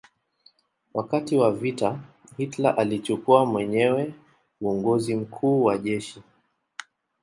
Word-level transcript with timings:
Wakati 0.93 1.35
wa 1.37 1.51
vita 1.51 1.99
Hitler 2.37 2.73
alichukua 2.77 3.45
mwenyewe 3.45 4.13
uongozi 4.61 5.15
mkuu 5.15 5.63
wa 5.63 5.77
jeshi. 5.77 6.23